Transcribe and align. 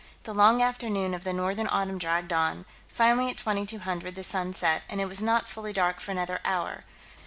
The 0.23 0.33
long 0.33 0.63
afternoon 0.63 1.13
of 1.13 1.23
the 1.23 1.31
northern 1.31 1.67
autumn 1.71 1.99
dragged 1.99 2.33
on; 2.33 2.65
finally, 2.87 3.29
at 3.29 3.37
2200, 3.37 4.15
the 4.15 4.23
sun 4.23 4.51
set, 4.51 4.81
and 4.89 4.99
it 4.99 5.05
was 5.05 5.21
not 5.21 5.47
fully 5.47 5.73
dark 5.73 5.99
for 5.99 6.09
another 6.09 6.39
hour. 6.43 6.85